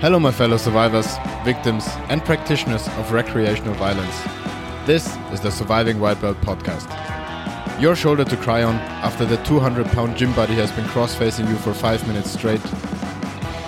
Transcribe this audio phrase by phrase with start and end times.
[0.00, 4.18] Hello, my fellow survivors, victims, and practitioners of recreational violence.
[4.86, 6.88] This is the Surviving White Belt podcast.
[7.78, 11.46] Your shoulder to cry on after the 200 pound gym buddy has been cross facing
[11.48, 12.62] you for 5 minutes straight.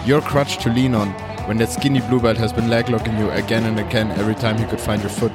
[0.07, 1.11] Your crutch to lean on
[1.47, 4.57] when that skinny blue belt has been leg locking you again and again every time
[4.57, 5.33] he could find your foot.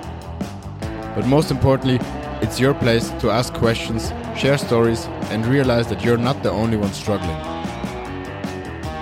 [1.14, 2.00] But most importantly,
[2.42, 6.76] it's your place to ask questions, share stories, and realize that you're not the only
[6.76, 7.38] one struggling.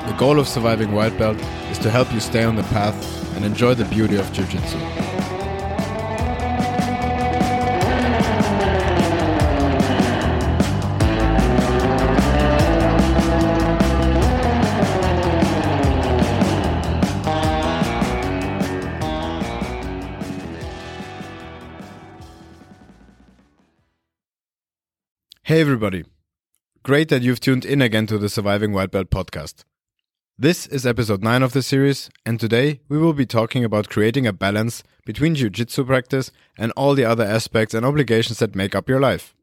[0.08, 1.42] The goal of surviving white belt
[1.76, 2.96] is to help you stay on the path
[3.36, 4.78] and enjoy the beauty of Jiu Jitsu.
[25.44, 26.06] Hey, everybody.
[26.84, 29.64] Great that you've tuned in again to the Surviving White Belt podcast.
[30.38, 34.28] This is episode 9 of the series, and today we will be talking about creating
[34.28, 38.76] a balance between Jiu Jitsu practice and all the other aspects and obligations that make
[38.76, 39.34] up your life.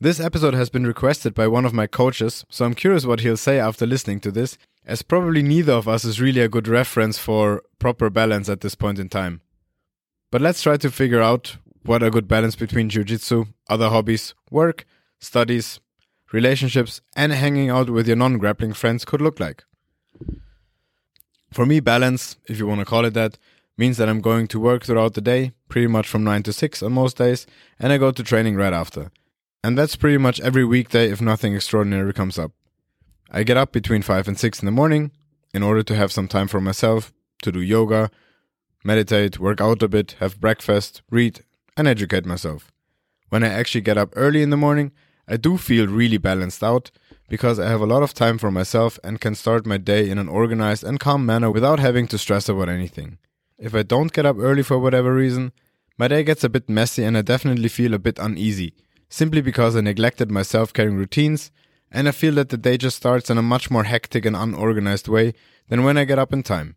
[0.00, 3.36] This episode has been requested by one of my coaches, so I'm curious what he'll
[3.36, 4.56] say after listening to this,
[4.86, 8.76] as probably neither of us is really a good reference for proper balance at this
[8.76, 9.42] point in time.
[10.30, 14.34] But let's try to figure out what a good balance between Jiu Jitsu, other hobbies,
[14.50, 14.86] work,
[15.18, 15.80] studies,
[16.32, 19.64] relationships, and hanging out with your non grappling friends could look like.
[21.52, 23.38] For me, balance, if you want to call it that,
[23.76, 26.82] means that I'm going to work throughout the day, pretty much from 9 to 6
[26.82, 27.46] on most days,
[27.78, 29.10] and I go to training right after.
[29.64, 32.52] And that's pretty much every weekday if nothing extraordinary comes up.
[33.30, 35.12] I get up between 5 and 6 in the morning
[35.52, 38.10] in order to have some time for myself, to do yoga,
[38.84, 41.42] meditate, work out a bit, have breakfast, read,
[41.76, 42.70] and educate myself.
[43.28, 44.92] When I actually get up early in the morning,
[45.28, 46.90] I do feel really balanced out
[47.28, 50.18] because I have a lot of time for myself and can start my day in
[50.18, 53.18] an organized and calm manner without having to stress about anything.
[53.58, 55.52] If I don't get up early for whatever reason,
[55.96, 58.74] my day gets a bit messy and I definitely feel a bit uneasy,
[59.08, 61.50] simply because I neglected my self caring routines
[61.92, 65.08] and I feel that the day just starts in a much more hectic and unorganized
[65.08, 65.34] way
[65.68, 66.76] than when I get up in time.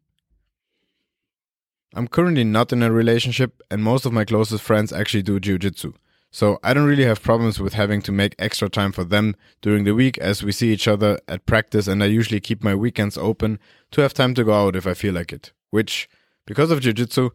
[1.96, 5.58] I'm currently not in a relationship and most of my closest friends actually do jiu
[5.58, 5.94] jitsu.
[6.34, 9.84] So I don't really have problems with having to make extra time for them during
[9.84, 13.20] the week as we see each other at practice and I usually keep my weekends
[13.20, 13.60] open
[13.92, 15.52] to have time to go out if I feel like it.
[15.70, 16.10] Which,
[16.48, 17.30] because of Jiu-Jitsu,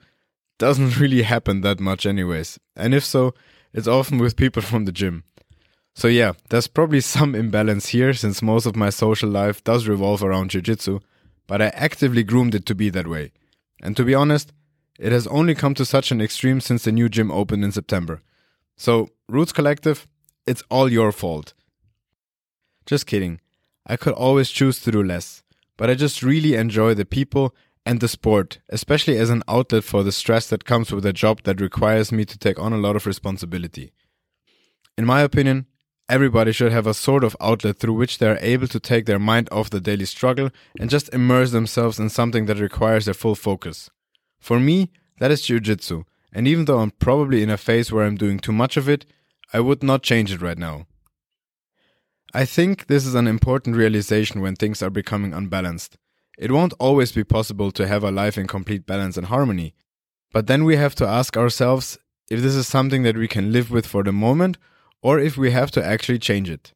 [0.59, 2.59] doesn't really happen that much anyways.
[2.75, 3.35] And if so,
[3.73, 5.23] it's often with people from the gym.
[5.95, 10.25] So yeah, there's probably some imbalance here since most of my social life does revolve
[10.25, 10.99] around Jiu-Jitsu,
[11.47, 13.31] but I actively groomed it to be that way.
[13.81, 14.53] And to be honest,
[14.99, 18.23] it has only come to such an extreme since the new gym opened in September.
[18.79, 20.07] So, Roots Collective,
[20.47, 21.53] it's all your fault.
[22.87, 23.41] Just kidding.
[23.85, 25.43] I could always choose to do less,
[25.77, 30.05] but I just really enjoy the people and the sport, especially as an outlet for
[30.05, 32.95] the stress that comes with a job that requires me to take on a lot
[32.95, 33.93] of responsibility.
[34.97, 35.67] In my opinion,
[36.09, 39.19] everybody should have a sort of outlet through which they are able to take their
[39.19, 43.35] mind off the daily struggle and just immerse themselves in something that requires their full
[43.35, 43.91] focus.
[44.39, 48.05] For me, that is Jiu Jitsu and even though I'm probably in a phase where
[48.05, 49.07] I'm doing too much of it,
[49.53, 50.87] I would not change it right now.
[52.35, 55.97] I think this is an important realization when things are becoming unbalanced.
[56.39, 59.75] It won't always be possible to have a life in complete balance and harmony,
[60.33, 61.99] but then we have to ask ourselves
[62.31, 64.59] if this is something that we can live with for the moment
[65.01, 66.73] or if we have to actually change it.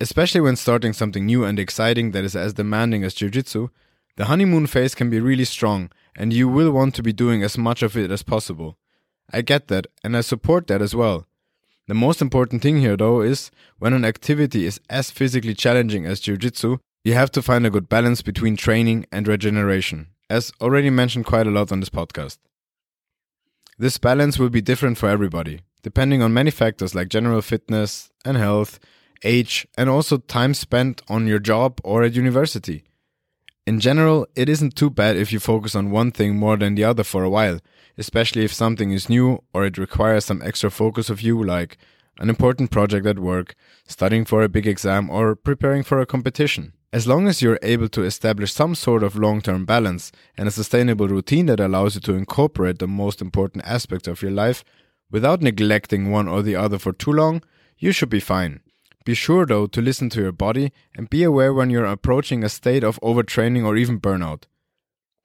[0.00, 3.68] Especially when starting something new and exciting that is as demanding as Jiu Jitsu,
[4.16, 7.56] the honeymoon phase can be really strong and you will want to be doing as
[7.56, 8.76] much of it as possible.
[9.32, 11.26] I get that, and I support that as well.
[11.86, 16.20] The most important thing here, though, is when an activity is as physically challenging as
[16.20, 20.90] Jiu Jitsu, you have to find a good balance between training and regeneration, as already
[20.90, 22.38] mentioned quite a lot on this podcast.
[23.78, 28.36] This balance will be different for everybody, depending on many factors like general fitness and
[28.36, 28.78] health,
[29.24, 32.84] age, and also time spent on your job or at university.
[33.66, 36.84] In general, it isn't too bad if you focus on one thing more than the
[36.84, 37.60] other for a while,
[37.98, 41.76] especially if something is new or it requires some extra focus of you, like
[42.18, 43.54] an important project at work,
[43.86, 46.72] studying for a big exam, or preparing for a competition.
[46.92, 50.50] As long as you're able to establish some sort of long term balance and a
[50.50, 54.64] sustainable routine that allows you to incorporate the most important aspects of your life
[55.10, 57.42] without neglecting one or the other for too long,
[57.78, 58.60] you should be fine.
[59.10, 62.48] Be sure though to listen to your body and be aware when you're approaching a
[62.48, 64.44] state of overtraining or even burnout.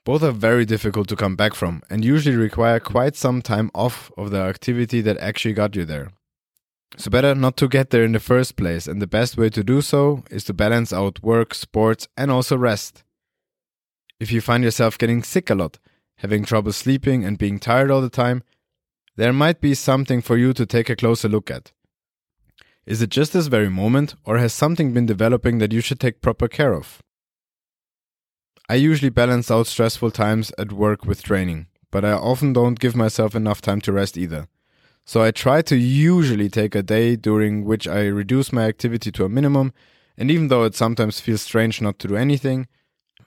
[0.04, 4.12] Both are very difficult to come back from and usually require quite some time off
[4.18, 6.14] of the activity that actually got you there.
[6.98, 9.64] So, better not to get there in the first place, and the best way to
[9.64, 13.04] do so is to balance out work, sports, and also rest.
[14.20, 15.78] if you find yourself getting sick a lot,
[16.24, 18.42] having trouble sleeping, and being tired all the time,
[19.16, 21.72] there might be something for you to take a closer look at.
[22.86, 26.22] Is it just this very moment, or has something been developing that you should take
[26.22, 27.02] proper care of?
[28.70, 32.96] I usually balance out stressful times at work with training, but I often don't give
[32.96, 34.48] myself enough time to rest either.
[35.04, 39.26] So I try to usually take a day during which I reduce my activity to
[39.26, 39.74] a minimum,
[40.16, 42.68] and even though it sometimes feels strange not to do anything,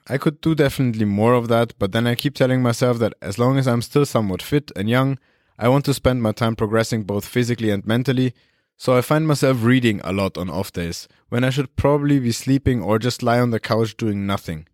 [0.07, 3.37] I could do definitely more of that, but then I keep telling myself that as
[3.37, 5.19] long as I'm still somewhat fit and young,
[5.57, 8.33] I want to spend my time progressing both physically and mentally,
[8.79, 12.31] so I find myself reading a lot on off days, when I should probably be
[12.31, 14.67] sleeping or just lie on the couch doing nothing.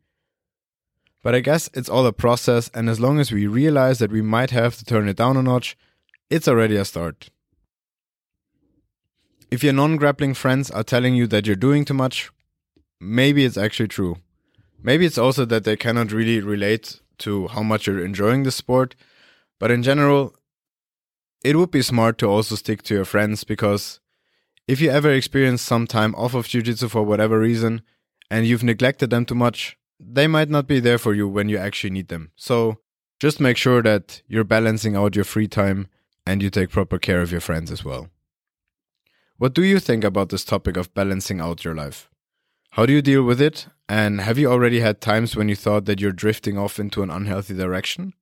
[1.23, 4.21] But I guess it's all a process, and as long as we realize that we
[4.21, 5.75] might have to turn it down a notch,
[6.29, 7.31] it's already a start.
[9.49, 12.29] If your non grappling friends are telling you that you're doing too much,
[13.01, 14.17] maybe it's actually true.
[14.83, 18.93] Maybe it's also that they cannot really relate to how much you're enjoying the sport,
[19.57, 20.35] but in general,
[21.45, 23.99] it would be smart to also stick to your friends because
[24.67, 27.83] if you ever experience some time off of jiu-jitsu for whatever reason
[28.31, 31.57] and you've neglected them too much, they might not be there for you when you
[31.57, 32.31] actually need them.
[32.35, 32.79] So
[33.19, 35.85] just make sure that you're balancing out your free time
[36.25, 38.09] and you take proper care of your friends as well.
[39.37, 42.09] What do you think about this topic of balancing out your life?
[42.71, 43.67] How do you deal with it?
[43.87, 47.11] And have you already had times when you thought that you're drifting off into an
[47.11, 48.13] unhealthy direction?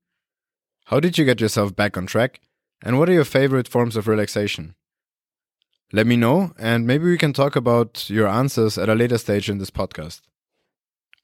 [0.88, 2.42] How did you get yourself back on track?
[2.86, 4.76] And what are your favorite forms of relaxation?
[5.94, 9.50] Let me know, and maybe we can talk about your answers at a later stage
[9.50, 10.22] in this podcast.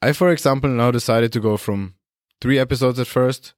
[0.01, 1.95] I, for example, now decided to go from
[2.39, 3.53] three episodes at first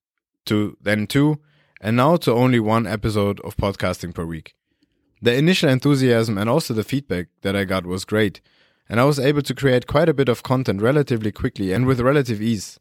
[0.45, 1.39] to then two,
[1.79, 4.55] and now to only one episode of podcasting per week.
[5.21, 8.41] The initial enthusiasm and also the feedback that I got was great,
[8.89, 11.99] and I was able to create quite a bit of content relatively quickly and with
[11.99, 12.79] relative ease.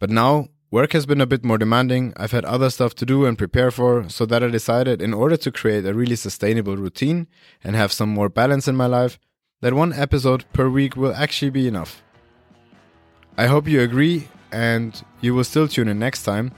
[0.00, 3.26] But now, work has been a bit more demanding, I've had other stuff to do
[3.26, 7.28] and prepare for, so that I decided in order to create a really sustainable routine
[7.62, 9.18] and have some more balance in my life,
[9.60, 12.02] that one episode per week will actually be enough.
[13.36, 16.52] I hope you agree and you will still tune in next time.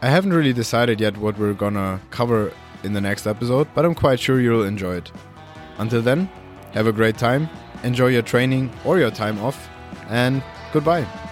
[0.00, 2.52] I haven't really decided yet what we're gonna cover
[2.84, 5.10] in the next episode, but I'm quite sure you'll enjoy it.
[5.78, 6.28] Until then,
[6.72, 7.48] have a great time,
[7.82, 9.68] enjoy your training or your time off,
[10.08, 11.23] and goodbye.